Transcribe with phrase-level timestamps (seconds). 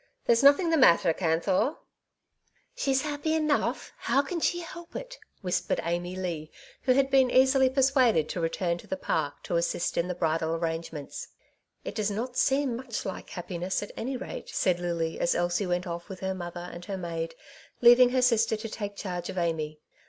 [0.25, 1.77] There's nothing the matter, Canthor!''
[2.47, 6.49] '* She's happy enough; how can she help it?" whispered Amy Leigh,
[6.81, 10.15] who had been easily per suaded to return to the Park to assist in the
[10.15, 11.27] bridal arrangements.
[11.85, 15.85] "It does not seem much like happiness, at any rate," said Lily, as Elsie went
[15.85, 17.35] off with her mother and her maid,
[17.81, 19.81] leaving her sister to take charge of Amy.